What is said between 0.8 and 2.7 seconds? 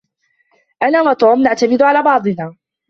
أنا وتوم نعتمد على بعضنا.